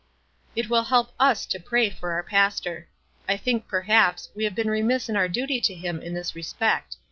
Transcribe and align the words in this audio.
It 0.55 0.67
will 0.67 0.85
help 0.85 1.13
us 1.19 1.45
to 1.45 1.59
pray 1.59 1.91
for 1.91 2.13
our 2.13 2.23
pastor. 2.23 2.89
I 3.29 3.37
think, 3.37 3.67
per 3.67 3.81
haps, 3.81 4.29
w 4.29 4.39
7 4.41 4.41
e 4.41 4.45
have 4.45 4.55
been 4.55 4.67
remiss 4.67 5.09
in 5.09 5.15
our 5.15 5.27
duty 5.29 5.61
to 5.61 5.75
him 5.75 6.01
in 6.01 6.15
this 6.15 6.33
respect. 6.33 6.95